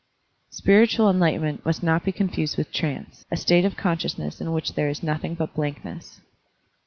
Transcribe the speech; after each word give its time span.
Spiritual 0.49 1.11
enlightenment 1.11 1.63
must 1.63 1.83
not 1.83 2.03
be 2.03 2.11
confused 2.11 2.57
with 2.57 2.71
trance, 2.71 3.23
a 3.29 3.37
state 3.37 3.65
of 3.65 3.77
consciousness 3.77 4.41
in 4.41 4.51
which 4.51 4.73
there 4.73 4.89
is 4.89 5.03
nothing 5.03 5.35
but 5.35 5.53
blankness. 5.53 6.21